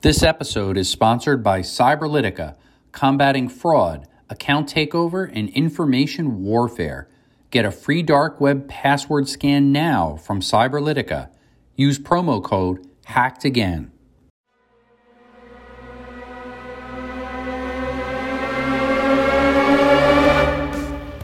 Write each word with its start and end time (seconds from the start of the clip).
This 0.00 0.22
episode 0.22 0.78
is 0.78 0.88
sponsored 0.88 1.42
by 1.42 1.58
Cyberlytica, 1.58 2.54
combating 2.92 3.48
fraud, 3.48 4.06
account 4.30 4.72
takeover, 4.72 5.28
and 5.34 5.48
information 5.48 6.44
warfare. 6.44 7.08
Get 7.50 7.64
a 7.64 7.72
free 7.72 8.04
dark 8.04 8.40
web 8.40 8.68
password 8.68 9.28
scan 9.28 9.72
now 9.72 10.14
from 10.14 10.38
Cyberlytica. 10.38 11.30
Use 11.74 11.98
promo 11.98 12.40
code 12.40 12.86
HACKEDAGAIN. 13.06 13.90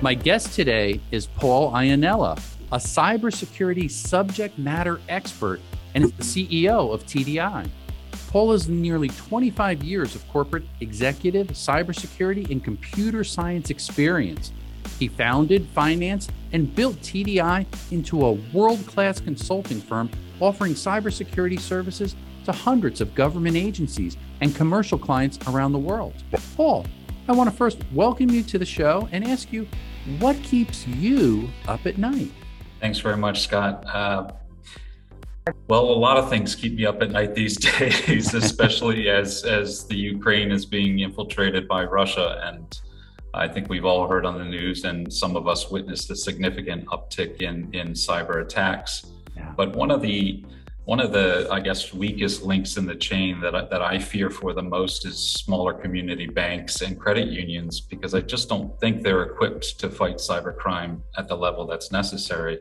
My 0.02 0.14
guest 0.14 0.52
today 0.52 1.00
is 1.12 1.26
Paul 1.26 1.70
Innella, 1.70 2.42
a 2.72 2.78
cybersecurity 2.78 3.88
subject 3.88 4.58
matter 4.58 5.00
expert 5.08 5.60
and 5.94 6.02
is 6.02 6.12
the 6.14 6.24
CEO 6.24 6.92
of 6.92 7.06
TDI. 7.06 7.70
Paul 8.28 8.52
has 8.52 8.68
nearly 8.68 9.08
25 9.08 9.82
years 9.82 10.14
of 10.14 10.26
corporate 10.28 10.64
executive, 10.80 11.48
cybersecurity, 11.48 12.50
and 12.50 12.62
computer 12.62 13.24
science 13.24 13.70
experience. 13.70 14.52
He 14.98 15.08
founded, 15.08 15.66
financed, 15.74 16.30
and 16.52 16.74
built 16.74 16.96
TDI 16.96 17.66
into 17.90 18.24
a 18.24 18.32
world 18.32 18.86
class 18.86 19.20
consulting 19.20 19.80
firm 19.80 20.10
offering 20.40 20.74
cybersecurity 20.74 21.58
services 21.58 22.16
to 22.44 22.52
hundreds 22.52 23.00
of 23.00 23.14
government 23.14 23.56
agencies 23.56 24.16
and 24.40 24.54
commercial 24.54 24.98
clients 24.98 25.38
around 25.48 25.72
the 25.72 25.78
world. 25.78 26.14
Paul, 26.56 26.86
I 27.26 27.32
want 27.32 27.50
to 27.50 27.56
first 27.56 27.78
welcome 27.92 28.30
you 28.30 28.42
to 28.42 28.58
the 28.58 28.66
show 28.66 29.08
and 29.12 29.24
ask 29.24 29.52
you 29.52 29.66
what 30.18 30.36
keeps 30.42 30.86
you 30.86 31.48
up 31.66 31.86
at 31.86 31.96
night? 31.96 32.30
Thanks 32.80 32.98
very 32.98 33.16
much, 33.16 33.40
Scott. 33.40 33.84
Uh, 33.86 34.30
well, 35.68 35.84
a 35.84 35.92
lot 35.92 36.16
of 36.16 36.30
things 36.30 36.54
keep 36.54 36.74
me 36.74 36.86
up 36.86 37.02
at 37.02 37.10
night 37.10 37.34
these 37.34 37.56
days, 37.78 38.34
especially 38.34 39.08
as 39.08 39.44
as 39.44 39.86
the 39.86 39.96
Ukraine 39.96 40.50
is 40.50 40.64
being 40.64 41.00
infiltrated 41.00 41.68
by 41.68 41.84
Russia, 41.84 42.40
and 42.44 42.80
I 43.34 43.48
think 43.48 43.68
we've 43.68 43.84
all 43.84 44.06
heard 44.06 44.24
on 44.24 44.38
the 44.38 44.44
news, 44.44 44.84
and 44.84 45.12
some 45.12 45.36
of 45.36 45.46
us 45.46 45.70
witnessed 45.70 46.10
a 46.10 46.16
significant 46.16 46.86
uptick 46.86 47.42
in 47.42 47.74
in 47.74 47.88
cyber 47.92 48.42
attacks. 48.42 49.06
Yeah. 49.36 49.52
But 49.56 49.74
one 49.76 49.90
of 49.90 50.00
the 50.00 50.44
one 50.86 51.00
of 51.00 51.12
the 51.12 51.48
I 51.50 51.60
guess 51.60 51.92
weakest 51.92 52.42
links 52.42 52.76
in 52.76 52.86
the 52.86 52.94
chain 52.94 53.40
that 53.40 53.54
I, 53.54 53.64
that 53.66 53.82
I 53.82 53.98
fear 53.98 54.30
for 54.30 54.52
the 54.52 54.62
most 54.62 55.06
is 55.06 55.18
smaller 55.18 55.74
community 55.74 56.26
banks 56.26 56.82
and 56.82 56.98
credit 56.98 57.28
unions 57.28 57.80
because 57.80 58.14
I 58.14 58.20
just 58.20 58.48
don't 58.48 58.78
think 58.80 59.02
they're 59.02 59.22
equipped 59.22 59.78
to 59.80 59.90
fight 59.90 60.16
cybercrime 60.16 61.00
at 61.16 61.26
the 61.28 61.36
level 61.36 61.66
that's 61.66 61.90
necessary 61.90 62.60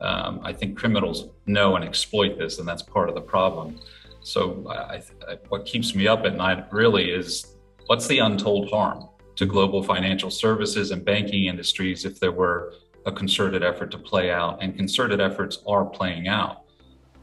um, 0.00 0.40
I 0.42 0.52
think 0.52 0.78
criminals 0.78 1.28
know 1.46 1.76
and 1.76 1.84
exploit 1.84 2.38
this, 2.38 2.58
and 2.58 2.66
that's 2.66 2.82
part 2.82 3.08
of 3.08 3.14
the 3.14 3.20
problem. 3.20 3.78
So, 4.22 4.66
I, 4.68 5.02
I, 5.28 5.38
what 5.48 5.64
keeps 5.64 5.94
me 5.94 6.06
up 6.06 6.24
at 6.24 6.36
night 6.36 6.72
really 6.72 7.10
is 7.10 7.56
what's 7.86 8.06
the 8.06 8.18
untold 8.18 8.70
harm 8.70 9.08
to 9.36 9.46
global 9.46 9.82
financial 9.82 10.30
services 10.30 10.90
and 10.90 11.04
banking 11.04 11.46
industries 11.46 12.04
if 12.04 12.20
there 12.20 12.32
were 12.32 12.74
a 13.06 13.12
concerted 13.12 13.62
effort 13.62 13.90
to 13.92 13.98
play 13.98 14.30
out, 14.30 14.62
and 14.62 14.76
concerted 14.76 15.20
efforts 15.20 15.62
are 15.66 15.84
playing 15.84 16.28
out. 16.28 16.64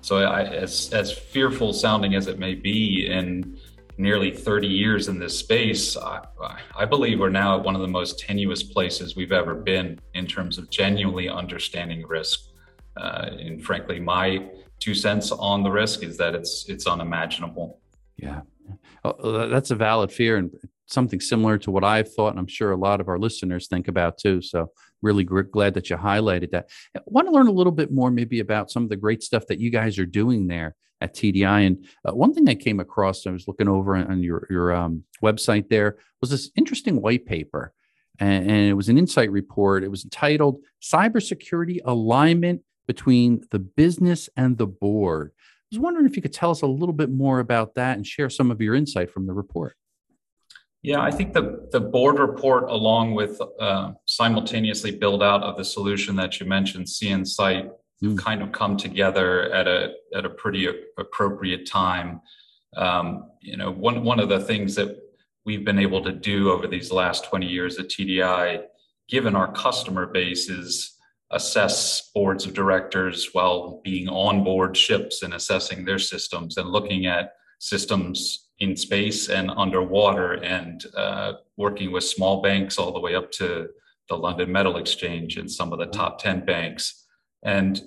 So, 0.01 0.17
I, 0.17 0.43
as 0.43 0.91
as 0.93 1.11
fearful 1.11 1.73
sounding 1.73 2.15
as 2.15 2.27
it 2.27 2.39
may 2.39 2.55
be, 2.55 3.07
in 3.07 3.59
nearly 3.97 4.31
30 4.31 4.67
years 4.67 5.07
in 5.07 5.19
this 5.19 5.37
space, 5.37 5.97
I, 5.97 6.21
I, 6.75 6.85
believe 6.85 7.19
we're 7.19 7.29
now 7.29 7.57
at 7.57 7.63
one 7.63 7.75
of 7.75 7.81
the 7.81 7.87
most 7.87 8.19
tenuous 8.19 8.61
places 8.61 9.15
we've 9.15 9.31
ever 9.31 9.55
been 9.55 9.99
in 10.13 10.27
terms 10.27 10.59
of 10.59 10.69
genuinely 10.69 11.27
understanding 11.27 12.05
risk. 12.05 12.41
Uh, 12.99 13.29
and 13.39 13.63
frankly, 13.63 13.99
my 13.99 14.49
two 14.79 14.93
cents 14.93 15.31
on 15.31 15.63
the 15.63 15.71
risk 15.71 16.03
is 16.03 16.17
that 16.17 16.35
it's 16.35 16.67
it's 16.69 16.87
unimaginable. 16.87 17.79
Yeah, 18.17 18.41
oh, 19.03 19.47
that's 19.47 19.71
a 19.71 19.75
valid 19.75 20.11
fear 20.11 20.37
and 20.37 20.51
something 20.87 21.19
similar 21.19 21.57
to 21.59 21.71
what 21.71 21.83
I've 21.83 22.11
thought, 22.13 22.29
and 22.29 22.39
I'm 22.39 22.47
sure 22.47 22.71
a 22.71 22.77
lot 22.77 23.01
of 23.01 23.07
our 23.07 23.19
listeners 23.19 23.67
think 23.67 23.87
about 23.87 24.17
too. 24.17 24.41
So, 24.41 24.71
really 25.01 25.23
glad 25.23 25.73
that 25.75 25.89
you 25.89 25.97
highlighted 25.97 26.51
that. 26.51 26.69
I 26.95 27.01
want 27.05 27.27
to 27.27 27.33
learn 27.33 27.47
a 27.47 27.51
little 27.51 27.71
bit 27.71 27.91
more, 27.91 28.09
maybe 28.09 28.39
about 28.39 28.71
some 28.71 28.83
of 28.83 28.89
the 28.89 28.95
great 28.95 29.21
stuff 29.21 29.45
that 29.47 29.59
you 29.59 29.69
guys 29.69 29.99
are 29.99 30.05
doing 30.05 30.47
there 30.47 30.75
at 31.01 31.13
TDI. 31.13 31.67
And 31.67 31.85
uh, 32.07 32.15
one 32.15 32.33
thing 32.33 32.49
I 32.49 32.55
came 32.55 32.79
across, 32.79 33.27
I 33.27 33.31
was 33.31 33.47
looking 33.47 33.67
over 33.67 33.95
on 33.95 34.23
your 34.23 34.47
your 34.49 34.73
um, 34.73 35.03
website 35.23 35.69
there, 35.69 35.97
was 36.21 36.31
this 36.31 36.51
interesting 36.55 37.01
white 37.01 37.25
paper. 37.25 37.73
And, 38.19 38.49
and 38.49 38.69
it 38.69 38.73
was 38.73 38.89
an 38.89 38.97
insight 38.97 39.31
report. 39.31 39.83
It 39.83 39.91
was 39.91 40.03
entitled 40.03 40.63
Cybersecurity 40.81 41.81
Alignment 41.85 42.61
between 42.87 43.45
the 43.51 43.59
business 43.59 44.29
and 44.35 44.57
the 44.57 44.67
board. 44.67 45.31
I 45.39 45.75
was 45.75 45.79
wondering 45.79 46.05
if 46.05 46.15
you 46.15 46.21
could 46.21 46.33
tell 46.33 46.51
us 46.51 46.61
a 46.61 46.67
little 46.67 46.93
bit 46.93 47.09
more 47.09 47.39
about 47.39 47.75
that 47.75 47.97
and 47.97 48.07
share 48.07 48.29
some 48.29 48.51
of 48.51 48.61
your 48.61 48.73
insight 48.73 49.11
from 49.11 49.27
the 49.27 49.33
report. 49.33 49.75
Yeah, 50.81 51.01
I 51.01 51.11
think 51.11 51.33
the, 51.33 51.67
the 51.71 51.81
board 51.81 52.19
report, 52.19 52.69
along 52.69 53.15
with 53.15 53.41
uh, 53.59 53.91
simultaneously 54.05 54.91
build 54.91 55.21
out 55.21 55.43
of 55.43 55.57
the 55.57 55.65
solution 55.65 56.15
that 56.15 56.39
you 56.39 56.45
mentioned, 56.45 56.85
CNSight, 56.85 57.69
mm. 58.01 58.17
kind 58.17 58.41
of 58.41 58.51
come 58.51 58.77
together 58.77 59.51
at 59.51 59.67
a 59.67 59.93
at 60.15 60.25
a 60.25 60.29
pretty 60.29 60.69
appropriate 60.97 61.65
time. 61.67 62.21
Um, 62.77 63.31
you 63.41 63.57
know, 63.57 63.71
one 63.71 64.03
one 64.03 64.19
of 64.19 64.29
the 64.29 64.39
things 64.39 64.75
that 64.75 64.97
we've 65.45 65.65
been 65.65 65.79
able 65.79 66.03
to 66.03 66.11
do 66.11 66.51
over 66.51 66.67
these 66.67 66.91
last 66.91 67.25
20 67.25 67.47
years 67.47 67.79
at 67.79 67.87
TDI, 67.87 68.63
given 69.07 69.35
our 69.35 69.51
customer 69.51 70.05
base, 70.05 70.49
is 70.49 70.96
assess 71.31 72.09
boards 72.13 72.45
of 72.45 72.53
directors 72.53 73.29
while 73.33 73.81
being 73.83 74.07
on 74.07 74.43
board 74.43 74.77
ships 74.77 75.23
and 75.23 75.33
assessing 75.33 75.83
their 75.83 75.99
systems 75.99 76.57
and 76.57 76.69
looking 76.69 77.05
at 77.05 77.33
systems 77.59 78.47
in 78.59 78.75
space 78.75 79.29
and 79.29 79.51
underwater 79.51 80.33
and 80.33 80.85
uh, 80.95 81.33
working 81.57 81.91
with 81.91 82.03
small 82.03 82.41
banks 82.41 82.77
all 82.77 82.91
the 82.91 82.99
way 82.99 83.13
up 83.13 83.31
to 83.31 83.67
the 84.09 84.15
London 84.15 84.51
Metal 84.51 84.77
Exchange 84.77 85.37
and 85.37 85.51
some 85.51 85.73
of 85.73 85.79
the 85.79 85.85
top 85.87 86.19
10 86.19 86.45
banks. 86.45 87.05
And 87.43 87.81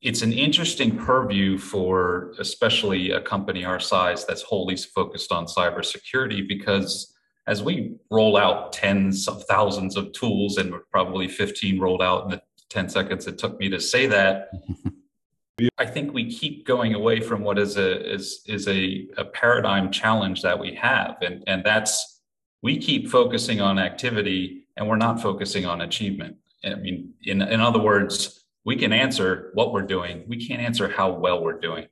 it's 0.00 0.22
an 0.22 0.32
interesting 0.32 0.96
purview 0.96 1.58
for 1.58 2.32
especially 2.40 3.12
a 3.12 3.20
company 3.20 3.64
our 3.64 3.78
size 3.78 4.26
that's 4.26 4.42
wholly 4.42 4.76
focused 4.76 5.30
on 5.30 5.46
cybersecurity 5.46 6.48
because 6.48 7.14
as 7.46 7.62
we 7.62 7.96
roll 8.10 8.36
out 8.36 8.72
tens 8.72 9.28
of 9.28 9.44
thousands 9.44 9.96
of 9.96 10.12
tools 10.12 10.56
and 10.56 10.74
probably 10.90 11.28
15 11.28 11.78
rolled 11.78 12.02
out 12.02 12.24
in 12.24 12.30
the 12.30 12.42
10 12.72 12.88
seconds 12.88 13.26
it 13.26 13.38
took 13.38 13.58
me 13.60 13.68
to 13.68 13.80
say 13.80 14.06
that. 14.06 14.50
I 15.78 15.86
think 15.86 16.12
we 16.12 16.30
keep 16.30 16.66
going 16.66 16.94
away 16.94 17.20
from 17.20 17.42
what 17.42 17.58
is 17.58 17.76
a 17.76 18.12
is 18.12 18.42
is 18.46 18.66
a, 18.66 19.08
a 19.16 19.24
paradigm 19.24 19.92
challenge 19.92 20.42
that 20.42 20.58
we 20.58 20.74
have. 20.74 21.18
And 21.20 21.44
and 21.46 21.62
that's 21.62 22.20
we 22.62 22.78
keep 22.78 23.08
focusing 23.08 23.60
on 23.60 23.78
activity 23.78 24.66
and 24.76 24.88
we're 24.88 24.96
not 24.96 25.20
focusing 25.20 25.66
on 25.66 25.82
achievement. 25.82 26.36
I 26.64 26.74
mean 26.74 27.14
in 27.22 27.42
in 27.42 27.60
other 27.60 27.80
words 27.80 28.44
we 28.64 28.76
can 28.76 28.92
answer 28.92 29.50
what 29.54 29.72
we're 29.72 29.82
doing. 29.82 30.24
We 30.26 30.44
can't 30.46 30.62
answer 30.62 30.88
how 30.88 31.12
well 31.12 31.42
we're 31.42 31.60
doing. 31.60 31.86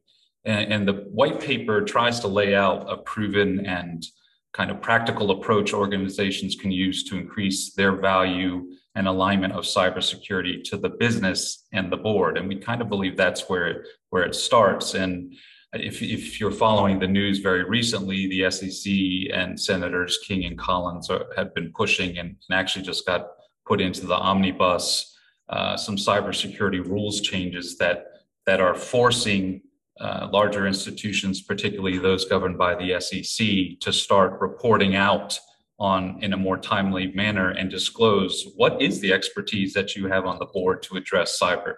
And, 0.44 0.72
and 0.72 0.88
the 0.88 0.94
white 1.12 1.40
paper 1.40 1.82
tries 1.82 2.20
to 2.20 2.28
lay 2.28 2.54
out 2.54 2.90
a 2.90 2.96
proven 2.96 3.66
and 3.66 4.06
kind 4.52 4.70
of 4.70 4.80
practical 4.80 5.30
approach 5.30 5.72
organizations 5.72 6.56
can 6.56 6.70
use 6.70 7.04
to 7.04 7.16
increase 7.16 7.72
their 7.74 7.92
value 7.92 8.66
and 8.96 9.06
alignment 9.06 9.52
of 9.52 9.64
cybersecurity 9.64 10.64
to 10.64 10.76
the 10.76 10.88
business 10.88 11.66
and 11.72 11.92
the 11.92 11.96
board. 11.96 12.36
And 12.36 12.48
we 12.48 12.56
kind 12.56 12.82
of 12.82 12.88
believe 12.88 13.16
that's 13.16 13.48
where 13.48 13.68
it, 13.68 13.86
where 14.10 14.24
it 14.24 14.34
starts. 14.34 14.94
And 14.94 15.34
if, 15.72 16.02
if 16.02 16.40
you're 16.40 16.50
following 16.50 16.98
the 16.98 17.06
news 17.06 17.38
very 17.38 17.62
recently, 17.62 18.26
the 18.26 18.50
SEC 18.50 19.32
and 19.32 19.58
Senators 19.58 20.18
King 20.26 20.44
and 20.44 20.58
Collins 20.58 21.08
are, 21.10 21.26
have 21.36 21.54
been 21.54 21.72
pushing 21.72 22.18
and, 22.18 22.36
and, 22.48 22.58
actually 22.58 22.84
just 22.84 23.06
got 23.06 23.28
put 23.66 23.80
into 23.80 24.06
the 24.06 24.16
omnibus 24.16 25.16
uh, 25.48 25.76
some 25.76 25.96
cybersecurity 25.96 26.84
rules 26.84 27.20
changes 27.20 27.76
that 27.78 28.06
that 28.46 28.60
are 28.60 28.74
forcing 28.74 29.60
uh, 30.00 30.28
larger 30.32 30.66
institutions, 30.66 31.42
particularly 31.42 31.98
those 31.98 32.24
governed 32.24 32.56
by 32.56 32.74
the 32.74 32.98
SEC, 33.00 33.78
to 33.80 33.92
start 33.92 34.40
reporting 34.40 34.96
out 34.96 35.38
on 35.78 36.18
in 36.22 36.32
a 36.32 36.36
more 36.36 36.58
timely 36.58 37.12
manner 37.12 37.50
and 37.50 37.70
disclose 37.70 38.46
what 38.56 38.80
is 38.80 39.00
the 39.00 39.12
expertise 39.12 39.72
that 39.72 39.96
you 39.96 40.06
have 40.06 40.26
on 40.26 40.38
the 40.38 40.46
board 40.46 40.82
to 40.82 40.96
address 40.96 41.38
cyber. 41.40 41.74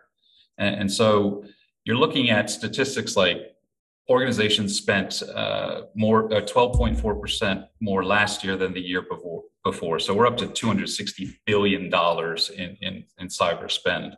And, 0.58 0.82
and 0.82 0.92
so 0.92 1.44
you're 1.84 1.96
looking 1.96 2.30
at 2.30 2.50
statistics 2.50 3.16
like 3.16 3.38
organizations 4.08 4.76
spent 4.76 5.22
uh, 5.22 5.82
more 5.94 6.32
uh, 6.32 6.40
12.4% 6.40 7.66
more 7.80 8.04
last 8.04 8.44
year 8.44 8.56
than 8.56 8.72
the 8.72 8.80
year 8.80 9.02
before 9.02 9.42
before 9.64 10.00
so 10.00 10.12
we're 10.12 10.26
up 10.26 10.36
to 10.36 10.48
260 10.48 11.38
billion 11.46 11.88
dollars 11.88 12.50
in, 12.50 12.76
in, 12.80 13.04
in 13.18 13.28
cyber 13.28 13.70
spend 13.70 14.16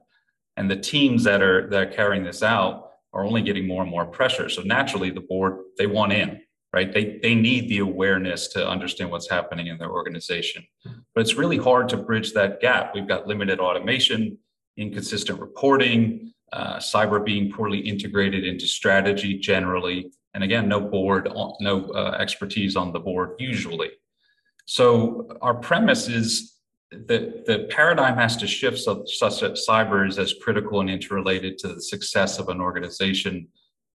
and 0.56 0.70
the 0.70 0.76
teams 0.76 1.22
that 1.22 1.42
are 1.42 1.68
that 1.68 1.82
are 1.82 1.92
carrying 1.92 2.24
this 2.24 2.42
out 2.42 2.92
are 3.14 3.24
only 3.24 3.40
getting 3.40 3.66
more 3.66 3.82
and 3.82 3.90
more 3.90 4.04
pressure 4.04 4.48
so 4.48 4.60
naturally 4.62 5.10
the 5.10 5.20
board 5.20 5.58
they 5.78 5.86
want 5.86 6.12
in 6.12 6.40
right? 6.74 6.92
They, 6.92 7.20
they 7.22 7.36
need 7.36 7.68
the 7.68 7.78
awareness 7.78 8.48
to 8.48 8.68
understand 8.68 9.12
what's 9.12 9.30
happening 9.30 9.68
in 9.68 9.78
their 9.78 9.92
organization. 9.92 10.66
But 11.14 11.20
it's 11.20 11.36
really 11.36 11.56
hard 11.56 11.88
to 11.90 11.96
bridge 11.96 12.32
that 12.32 12.60
gap. 12.60 12.96
We've 12.96 13.06
got 13.06 13.28
limited 13.28 13.60
automation, 13.60 14.38
inconsistent 14.76 15.38
reporting, 15.38 16.32
uh, 16.52 16.78
cyber 16.78 17.24
being 17.24 17.52
poorly 17.52 17.78
integrated 17.78 18.44
into 18.44 18.66
strategy 18.66 19.38
generally. 19.38 20.10
and 20.34 20.42
again, 20.42 20.68
no 20.68 20.80
board, 20.80 21.28
no 21.60 21.84
uh, 21.94 22.16
expertise 22.18 22.74
on 22.74 22.92
the 22.92 22.98
board 22.98 23.30
usually. 23.38 23.90
So 24.66 25.28
our 25.42 25.54
premise 25.54 26.08
is 26.08 26.53
that 27.08 27.46
the 27.46 27.66
paradigm 27.70 28.16
has 28.16 28.36
to 28.38 28.46
shift 28.46 28.78
so, 28.78 29.04
such 29.06 29.40
that 29.40 29.52
cyber 29.52 30.08
is 30.08 30.18
as 30.18 30.34
critical 30.42 30.80
and 30.80 30.90
interrelated 30.90 31.58
to 31.58 31.68
the 31.68 31.82
success 31.82 32.38
of 32.38 32.48
an 32.48 32.60
organization 32.60 33.48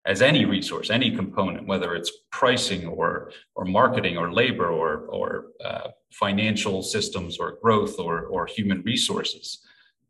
as 0.06 0.22
any 0.22 0.46
resource, 0.46 0.90
any 0.92 1.10
component, 1.10 1.68
whether 1.68 1.96
it's 1.96 2.12
pricing 2.32 2.86
or 2.86 3.32
or 3.56 3.66
marketing 3.66 4.18
or 4.18 4.32
labor 4.32 4.70
or 4.70 5.08
or 5.08 5.48
uh, 5.64 5.90
financial 6.12 6.84
systems 6.84 7.38
or 7.40 7.58
growth 7.62 8.00
or 8.00 8.26
or 8.28 8.46
human 8.46 8.82
resources. 8.84 9.60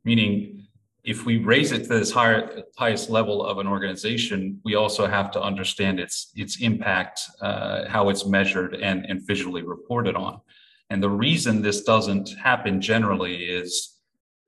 Meaning, 0.03 0.67
if 1.03 1.25
we 1.25 1.37
raise 1.37 1.71
it 1.71 1.83
to 1.83 1.87
this 1.99 2.11
higher, 2.11 2.63
highest 2.77 3.09
level 3.09 3.45
of 3.45 3.59
an 3.59 3.67
organization, 3.67 4.59
we 4.65 4.75
also 4.75 5.07
have 5.07 5.31
to 5.31 5.41
understand 5.41 5.99
its 5.99 6.31
its 6.35 6.61
impact, 6.61 7.21
uh, 7.41 7.87
how 7.87 8.09
it's 8.09 8.25
measured 8.25 8.75
and 8.75 9.05
and 9.05 9.25
visually 9.25 9.61
reported 9.61 10.15
on. 10.15 10.41
And 10.89 11.01
the 11.01 11.09
reason 11.09 11.61
this 11.61 11.83
doesn't 11.83 12.29
happen 12.37 12.79
generally 12.79 13.45
is 13.45 13.95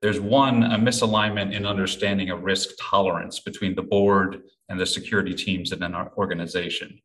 there's 0.00 0.20
one 0.20 0.62
a 0.62 0.78
misalignment 0.78 1.52
in 1.52 1.66
understanding 1.66 2.30
of 2.30 2.44
risk 2.44 2.70
tolerance 2.80 3.40
between 3.40 3.74
the 3.74 3.82
board 3.82 4.42
and 4.68 4.78
the 4.78 4.86
security 4.86 5.34
teams 5.34 5.72
in 5.72 5.82
an 5.82 5.94
organization. 6.16 7.00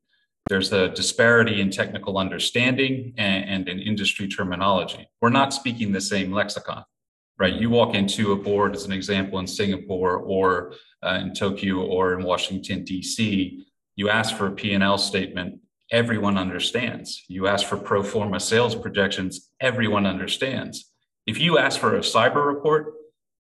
There's 0.50 0.74
a 0.74 0.90
disparity 0.90 1.62
in 1.62 1.72
technical 1.72 2.18
understanding 2.18 3.14
and, 3.18 3.50
and 3.50 3.70
in 3.70 3.80
industry 3.80 4.28
terminology. 4.28 5.08
We're 5.22 5.30
not 5.30 5.54
speaking 5.54 5.92
the 5.92 6.02
same 6.02 6.32
lexicon, 6.32 6.84
right? 7.40 7.54
You 7.54 7.70
walk 7.70 7.96
into 7.96 8.34
a 8.34 8.36
board, 8.36 8.76
as 8.76 8.86
an 8.86 8.92
example, 8.92 9.40
in 9.40 9.48
Singapore 9.48 10.18
or 10.18 10.74
uh, 11.02 11.20
in 11.22 11.34
Tokyo 11.34 11.86
or 11.86 12.20
in 12.20 12.26
Washington, 12.26 12.84
D.C., 12.84 13.66
you 13.96 14.10
ask 14.10 14.36
for 14.36 14.48
a 14.48 14.52
P&L 14.52 14.98
statement, 14.98 15.60
everyone 15.92 16.38
understands. 16.38 17.24
You 17.28 17.48
ask 17.48 17.66
for 17.66 17.78
pro 17.78 18.04
forma 18.04 18.40
sales 18.40 18.76
projections, 18.76 19.50
everyone 19.60 20.06
understands. 20.06 20.92
If 21.26 21.40
you 21.40 21.58
ask 21.58 21.80
for 21.80 21.96
a 21.96 22.02
cyber 22.02 22.46
report, 22.46 22.94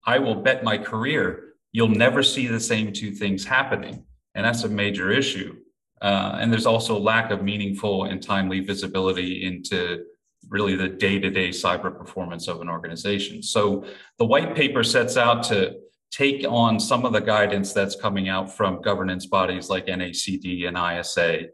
I 0.05 0.19
will 0.19 0.35
bet 0.35 0.63
my 0.63 0.77
career 0.77 1.45
you'll 1.75 1.89
never 1.89 2.23
see 2.23 2.47
the 2.47 2.59
same 2.59 2.93
two 2.93 3.11
things 3.11 3.43
happening. 3.43 4.01
And 4.33 4.45
that's 4.45 4.63
a 4.63 4.69
major 4.69 5.11
issue. 5.11 5.57
Uh, 6.01 6.37
and 6.39 6.49
there's 6.49 6.65
also 6.65 6.97
lack 6.97 7.31
of 7.31 7.43
meaningful 7.43 8.05
and 8.05 8.23
timely 8.23 8.61
visibility 8.61 9.45
into 9.45 10.05
really 10.47 10.77
the 10.77 10.87
day-to-day 10.87 11.49
cyber 11.49 11.93
performance 11.93 12.47
of 12.47 12.61
an 12.61 12.69
organization. 12.69 13.43
So 13.43 13.83
the 14.19 14.25
white 14.25 14.55
paper 14.55 14.85
sets 14.85 15.17
out 15.17 15.43
to 15.49 15.75
take 16.11 16.45
on 16.47 16.79
some 16.79 17.03
of 17.03 17.11
the 17.11 17.19
guidance 17.19 17.73
that's 17.73 17.97
coming 17.97 18.29
out 18.29 18.55
from 18.55 18.81
governance 18.81 19.25
bodies 19.25 19.69
like 19.69 19.87
NACD 19.87 20.69
and 20.69 20.77
ISA 20.77 21.47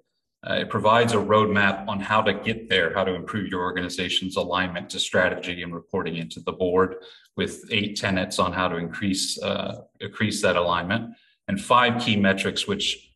uh, 0.49 0.55
it 0.55 0.69
provides 0.69 1.13
a 1.13 1.17
roadmap 1.17 1.87
on 1.87 1.99
how 1.99 2.21
to 2.21 2.33
get 2.33 2.67
there, 2.67 2.93
how 2.93 3.03
to 3.03 3.13
improve 3.13 3.47
your 3.47 3.61
organization's 3.61 4.37
alignment 4.37 4.89
to 4.89 4.99
strategy 4.99 5.61
and 5.61 5.73
reporting 5.73 6.15
into 6.15 6.39
the 6.39 6.51
board 6.51 6.95
with 7.37 7.63
eight 7.69 7.95
tenets 7.95 8.39
on 8.39 8.51
how 8.51 8.67
to 8.67 8.77
increase, 8.77 9.41
uh, 9.43 9.81
increase 9.99 10.41
that 10.41 10.55
alignment 10.55 11.13
and 11.47 11.61
five 11.61 12.01
key 12.01 12.15
metrics, 12.15 12.67
which 12.67 13.11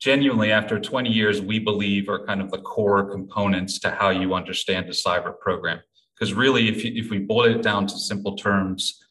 genuinely 0.00 0.52
after 0.52 0.78
20 0.78 1.10
years, 1.10 1.40
we 1.40 1.58
believe 1.58 2.08
are 2.08 2.24
kind 2.24 2.40
of 2.40 2.50
the 2.50 2.58
core 2.58 3.10
components 3.10 3.78
to 3.80 3.90
how 3.90 4.10
you 4.10 4.34
understand 4.34 4.86
a 4.86 4.92
cyber 4.92 5.38
program. 5.38 5.80
Because 6.14 6.34
really, 6.34 6.68
if, 6.68 6.84
you, 6.84 6.92
if 6.94 7.10
we 7.10 7.18
boil 7.18 7.56
it 7.56 7.62
down 7.62 7.86
to 7.86 7.98
simple 7.98 8.36
terms, 8.36 9.02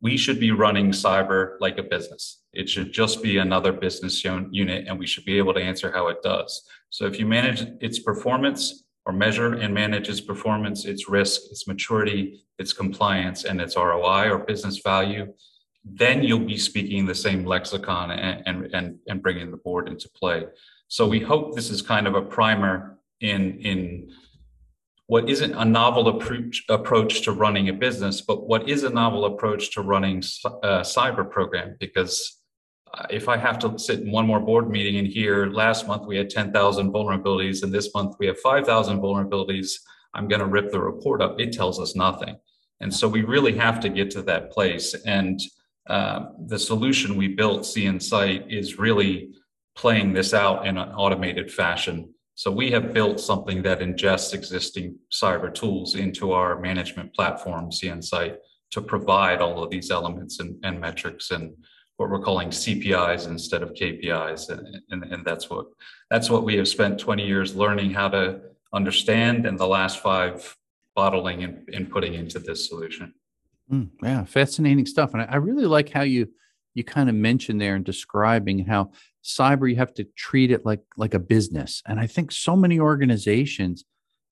we 0.00 0.16
should 0.16 0.38
be 0.38 0.52
running 0.52 0.90
cyber 0.90 1.56
like 1.60 1.78
a 1.78 1.82
business. 1.82 2.42
It 2.56 2.70
should 2.70 2.90
just 2.90 3.22
be 3.22 3.36
another 3.36 3.72
business 3.72 4.24
unit, 4.24 4.86
and 4.88 4.98
we 4.98 5.06
should 5.06 5.26
be 5.26 5.36
able 5.36 5.52
to 5.54 5.60
answer 5.60 5.92
how 5.92 6.08
it 6.08 6.22
does. 6.22 6.62
So 6.88 7.04
if 7.04 7.18
you 7.18 7.26
manage 7.26 7.66
its 7.80 7.98
performance 7.98 8.84
or 9.04 9.12
measure 9.12 9.52
and 9.52 9.74
manage 9.74 10.08
its 10.08 10.22
performance, 10.22 10.86
its 10.86 11.06
risk, 11.08 11.42
its 11.50 11.68
maturity, 11.68 12.44
its 12.58 12.72
compliance, 12.72 13.44
and 13.44 13.60
its 13.60 13.76
ROI 13.76 14.30
or 14.30 14.38
business 14.38 14.78
value, 14.78 15.34
then 15.84 16.22
you'll 16.22 16.40
be 16.40 16.56
speaking 16.56 17.04
the 17.04 17.14
same 17.14 17.44
lexicon 17.44 18.10
and, 18.10 18.66
and, 18.74 18.98
and, 19.06 19.22
bringing 19.22 19.50
the 19.50 19.58
board 19.58 19.88
into 19.88 20.08
play. 20.08 20.46
So 20.88 21.06
we 21.06 21.20
hope 21.20 21.54
this 21.54 21.70
is 21.70 21.82
kind 21.82 22.06
of 22.06 22.14
a 22.14 22.22
primer 22.22 22.98
in, 23.20 23.60
in 23.60 24.10
what 25.06 25.28
isn't 25.28 25.54
a 25.54 25.64
novel 25.64 26.08
approach, 26.08 26.64
approach 26.68 27.22
to 27.22 27.32
running 27.32 27.68
a 27.68 27.72
business, 27.72 28.20
but 28.20 28.48
what 28.48 28.68
is 28.68 28.82
a 28.82 28.90
novel 28.90 29.26
approach 29.26 29.72
to 29.72 29.82
running 29.82 30.18
a 30.62 30.80
cyber 30.80 31.28
program. 31.30 31.76
Because 31.78 32.18
uh, 32.20 32.45
if 33.10 33.28
I 33.28 33.36
have 33.36 33.58
to 33.60 33.78
sit 33.78 34.00
in 34.00 34.10
one 34.10 34.26
more 34.26 34.40
board 34.40 34.70
meeting 34.70 34.98
and 34.98 35.06
here 35.06 35.46
last 35.46 35.86
month 35.86 36.06
we 36.06 36.16
had 36.16 36.30
10,000 36.30 36.92
vulnerabilities 36.92 37.62
and 37.62 37.72
this 37.72 37.92
month 37.94 38.16
we 38.18 38.26
have 38.26 38.38
5,000 38.40 39.00
vulnerabilities, 39.00 39.72
I'm 40.14 40.28
going 40.28 40.40
to 40.40 40.46
rip 40.46 40.70
the 40.70 40.80
report 40.80 41.20
up. 41.20 41.38
It 41.38 41.52
tells 41.52 41.78
us 41.78 41.94
nothing. 41.94 42.36
And 42.80 42.92
so 42.92 43.08
we 43.08 43.22
really 43.22 43.56
have 43.56 43.80
to 43.80 43.88
get 43.88 44.10
to 44.12 44.22
that 44.22 44.50
place. 44.50 44.94
And 45.04 45.40
uh, 45.88 46.26
the 46.46 46.58
solution 46.58 47.16
we 47.16 47.28
built, 47.28 47.62
CNSight, 47.62 48.52
is 48.52 48.78
really 48.78 49.34
playing 49.76 50.12
this 50.12 50.32
out 50.32 50.66
in 50.66 50.78
an 50.78 50.88
automated 50.90 51.50
fashion 51.50 52.14
so 52.36 52.50
we 52.50 52.70
have 52.72 52.92
built 52.92 53.18
something 53.18 53.62
that 53.62 53.80
ingests 53.80 54.34
existing 54.34 54.98
cyber 55.10 55.52
tools 55.52 55.94
into 55.94 56.32
our 56.32 56.60
management 56.60 57.14
platform, 57.14 57.70
CNSight, 57.70 58.36
to 58.72 58.82
provide 58.82 59.40
all 59.40 59.64
of 59.64 59.70
these 59.70 59.90
elements 59.90 60.38
and, 60.38 60.62
and 60.62 60.78
metrics 60.78 61.30
and 61.30 61.54
what 61.96 62.10
we're 62.10 62.20
calling 62.20 62.50
CPIs 62.50 63.26
instead 63.26 63.62
of 63.62 63.72
KPIs. 63.72 64.50
And, 64.50 64.82
and, 64.90 65.12
and, 65.12 65.24
that's 65.24 65.48
what 65.48 65.66
that's 66.10 66.28
what 66.28 66.44
we 66.44 66.56
have 66.56 66.68
spent 66.68 66.98
20 66.98 67.26
years 67.26 67.56
learning 67.56 67.90
how 67.90 68.08
to 68.08 68.40
understand 68.72 69.46
and 69.46 69.58
the 69.58 69.66
last 69.66 70.00
five 70.00 70.56
bottling 70.94 71.44
and, 71.44 71.68
and 71.72 71.90
putting 71.90 72.14
into 72.14 72.38
this 72.38 72.68
solution. 72.68 73.14
Mm, 73.72 73.90
yeah, 74.02 74.24
fascinating 74.24 74.86
stuff. 74.86 75.14
And 75.14 75.22
I, 75.22 75.26
I 75.26 75.36
really 75.36 75.66
like 75.66 75.90
how 75.90 76.02
you 76.02 76.28
you 76.74 76.84
kind 76.84 77.08
of 77.08 77.14
mentioned 77.14 77.60
there 77.60 77.74
in 77.74 77.82
describing 77.82 78.66
how 78.66 78.90
cyber 79.24 79.68
you 79.68 79.76
have 79.76 79.94
to 79.94 80.04
treat 80.16 80.50
it 80.50 80.64
like 80.64 80.82
like 80.96 81.14
a 81.14 81.18
business 81.18 81.82
and 81.86 81.98
i 81.98 82.06
think 82.06 82.30
so 82.30 82.54
many 82.54 82.78
organizations 82.78 83.84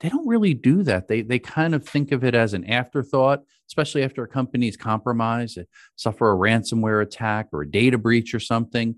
they 0.05 0.11
don't 0.11 0.29
really 0.29 0.53
do 0.53 0.83
that. 0.83 1.09
They 1.09 1.23
they 1.23 1.39
kind 1.39 1.75
of 1.75 1.89
think 1.89 2.13
of 2.13 2.25
it 2.25 2.35
as 2.35 2.53
an 2.53 2.71
afterthought 2.71 3.41
especially 3.67 4.03
after 4.03 4.23
a 4.23 4.29
company's 4.29 4.77
compromised 4.77 5.59
suffer 5.97 6.31
a 6.31 6.37
ransomware 6.37 7.03
attack 7.03 7.49
or 7.51 7.63
a 7.63 7.71
data 7.71 7.97
breach 7.97 8.35
or 8.35 8.39
something 8.41 8.97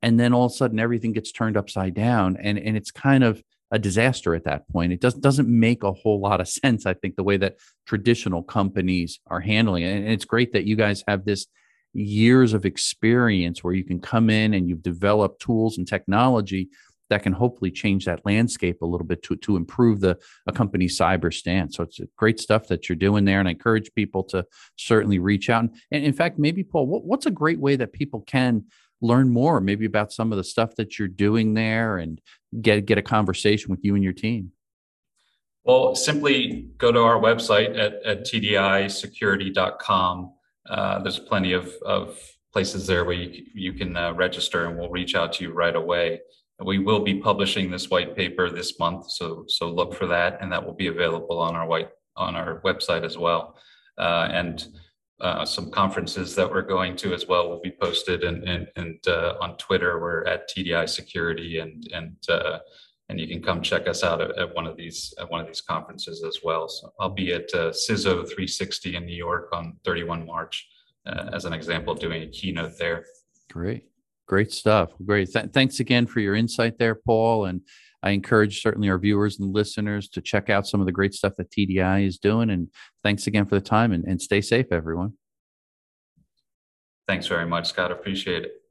and 0.00 0.18
then 0.18 0.32
all 0.32 0.46
of 0.46 0.52
a 0.52 0.54
sudden 0.54 0.78
everything 0.78 1.12
gets 1.12 1.30
turned 1.30 1.58
upside 1.58 1.92
down 1.92 2.38
and 2.40 2.58
and 2.58 2.74
it's 2.74 2.90
kind 2.90 3.22
of 3.22 3.42
a 3.70 3.78
disaster 3.78 4.34
at 4.34 4.44
that 4.44 4.66
point. 4.68 4.94
It 4.94 5.00
doesn't 5.02 5.20
doesn't 5.20 5.48
make 5.48 5.82
a 5.82 5.92
whole 5.92 6.20
lot 6.20 6.40
of 6.40 6.48
sense 6.62 6.86
i 6.86 6.94
think 6.94 7.16
the 7.16 7.22
way 7.22 7.36
that 7.36 7.56
traditional 7.86 8.42
companies 8.42 9.20
are 9.26 9.40
handling 9.40 9.82
it 9.82 9.98
and 9.98 10.08
it's 10.08 10.24
great 10.24 10.54
that 10.54 10.64
you 10.64 10.74
guys 10.74 11.04
have 11.06 11.26
this 11.26 11.46
years 11.92 12.54
of 12.54 12.64
experience 12.64 13.62
where 13.62 13.74
you 13.74 13.84
can 13.84 14.00
come 14.00 14.30
in 14.30 14.54
and 14.54 14.70
you've 14.70 14.82
developed 14.82 15.42
tools 15.42 15.76
and 15.76 15.86
technology 15.86 16.70
that 17.10 17.22
can 17.22 17.32
hopefully 17.32 17.70
change 17.70 18.04
that 18.04 18.24
landscape 18.24 18.82
a 18.82 18.86
little 18.86 19.06
bit 19.06 19.22
to, 19.24 19.36
to 19.36 19.56
improve 19.56 20.00
the 20.00 20.18
a 20.46 20.52
company's 20.52 20.98
cyber 20.98 21.32
stance. 21.32 21.76
So 21.76 21.84
it's 21.84 22.00
great 22.16 22.40
stuff 22.40 22.66
that 22.68 22.88
you're 22.88 22.96
doing 22.96 23.24
there. 23.24 23.40
And 23.40 23.48
I 23.48 23.52
encourage 23.52 23.94
people 23.94 24.24
to 24.24 24.44
certainly 24.76 25.18
reach 25.18 25.50
out. 25.50 25.64
And, 25.90 26.04
in 26.04 26.12
fact, 26.12 26.38
maybe 26.38 26.64
Paul, 26.64 26.86
what, 26.86 27.04
what's 27.04 27.26
a 27.26 27.30
great 27.30 27.60
way 27.60 27.76
that 27.76 27.92
people 27.92 28.22
can 28.22 28.64
learn 29.00 29.28
more, 29.28 29.60
maybe 29.60 29.84
about 29.84 30.12
some 30.12 30.32
of 30.32 30.38
the 30.38 30.44
stuff 30.44 30.74
that 30.76 30.98
you're 30.98 31.08
doing 31.08 31.54
there 31.54 31.98
and 31.98 32.20
get 32.60 32.86
get 32.86 32.98
a 32.98 33.02
conversation 33.02 33.70
with 33.70 33.84
you 33.84 33.94
and 33.94 34.04
your 34.04 34.12
team? 34.12 34.52
Well, 35.64 35.94
simply 35.94 36.68
go 36.78 36.92
to 36.92 37.00
our 37.00 37.18
website 37.18 37.78
at, 37.78 37.94
at 38.04 38.24
tdisecurity.com 38.24 40.32
uh, 40.68 40.98
there's 41.00 41.18
plenty 41.18 41.52
of, 41.52 41.72
of 41.84 42.18
places 42.52 42.86
there 42.86 43.04
where 43.04 43.14
you, 43.14 43.44
you 43.54 43.72
can 43.72 43.96
uh, 43.96 44.12
register 44.12 44.66
and 44.66 44.78
we'll 44.78 44.90
reach 44.90 45.14
out 45.14 45.32
to 45.34 45.44
you 45.44 45.52
right 45.52 45.76
away. 45.76 46.20
We 46.64 46.78
will 46.78 47.00
be 47.00 47.20
publishing 47.20 47.70
this 47.70 47.90
white 47.90 48.16
paper 48.16 48.48
this 48.48 48.78
month, 48.78 49.10
so 49.10 49.44
so 49.46 49.70
look 49.70 49.94
for 49.94 50.06
that, 50.06 50.38
and 50.40 50.50
that 50.52 50.64
will 50.64 50.74
be 50.74 50.86
available 50.86 51.38
on 51.38 51.54
our 51.54 51.66
white 51.66 51.90
on 52.16 52.34
our 52.34 52.60
website 52.62 53.04
as 53.04 53.18
well. 53.18 53.56
Uh, 53.98 54.28
and 54.30 54.66
uh, 55.20 55.44
some 55.44 55.70
conferences 55.70 56.34
that 56.34 56.50
we're 56.50 56.62
going 56.62 56.96
to 56.96 57.14
as 57.14 57.26
well 57.26 57.48
will 57.48 57.60
be 57.60 57.70
posted, 57.70 58.24
and 58.24 58.44
and, 58.44 58.68
and 58.76 58.98
uh, 59.06 59.34
on 59.40 59.56
Twitter 59.58 60.00
we're 60.00 60.24
at 60.24 60.48
TDI 60.48 60.88
Security, 60.88 61.58
and 61.58 61.88
and 61.92 62.16
uh, 62.28 62.58
and 63.08 63.20
you 63.20 63.26
can 63.26 63.42
come 63.42 63.62
check 63.62 63.88
us 63.88 64.02
out 64.02 64.20
at, 64.20 64.36
at, 64.36 64.54
one 64.54 64.66
of 64.66 64.76
these 64.76 65.14
at 65.18 65.30
one 65.30 65.40
of 65.40 65.46
these 65.46 65.60
conferences 65.60 66.24
as 66.24 66.40
well. 66.42 66.68
So 66.68 66.92
I'll 67.00 67.10
be 67.10 67.32
at 67.32 67.52
uh, 67.54 67.70
CISO 67.70 68.26
360 68.26 68.96
in 68.96 69.06
New 69.06 69.16
York 69.16 69.48
on 69.52 69.76
31 69.84 70.26
March 70.26 70.68
uh, 71.06 71.30
as 71.32 71.44
an 71.44 71.52
example 71.52 71.94
doing 71.94 72.22
a 72.22 72.28
keynote 72.28 72.78
there. 72.78 73.04
Great, 73.50 73.84
great 74.26 74.52
stuff. 74.52 74.90
Great. 75.04 75.32
Th- 75.32 75.50
thanks 75.52 75.80
again 75.80 76.06
for 76.06 76.20
your 76.20 76.34
insight 76.34 76.78
there, 76.78 76.94
Paul. 76.94 77.46
And 77.46 77.62
I 78.02 78.10
encourage 78.10 78.62
certainly 78.62 78.88
our 78.88 78.98
viewers 78.98 79.38
and 79.40 79.52
listeners 79.52 80.08
to 80.10 80.20
check 80.20 80.50
out 80.50 80.66
some 80.66 80.80
of 80.80 80.86
the 80.86 80.92
great 80.92 81.14
stuff 81.14 81.34
that 81.36 81.50
TDI 81.50 82.06
is 82.06 82.18
doing. 82.18 82.50
And 82.50 82.68
thanks 83.02 83.26
again 83.26 83.46
for 83.46 83.54
the 83.54 83.64
time 83.64 83.92
and, 83.92 84.04
and 84.04 84.20
stay 84.20 84.40
safe, 84.40 84.66
everyone. 84.70 85.14
Thanks 87.08 87.26
very 87.26 87.46
much, 87.46 87.68
Scott. 87.68 87.92
Appreciate 87.92 88.44
it. 88.44 88.65